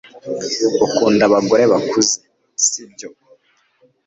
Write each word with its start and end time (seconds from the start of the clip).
Ukunda 0.85 1.21
abagore 1.29 1.63
bakuze, 1.71 2.15
sibyo? 2.65 3.09